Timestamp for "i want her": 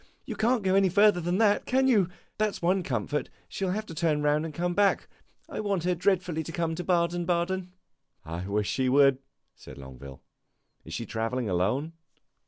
5.47-5.93